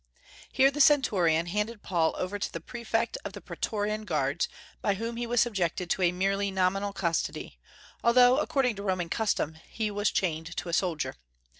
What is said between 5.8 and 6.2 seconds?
to a